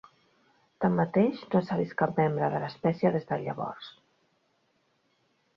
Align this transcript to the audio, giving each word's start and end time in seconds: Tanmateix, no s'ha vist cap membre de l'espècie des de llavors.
Tanmateix, 0.85 1.43
no 1.51 1.61
s'ha 1.67 1.77
vist 1.83 1.95
cap 2.01 2.17
membre 2.21 2.49
de 2.55 2.63
l'espècie 2.65 3.13
des 3.17 3.31
de 3.33 3.41
llavors. 3.45 3.91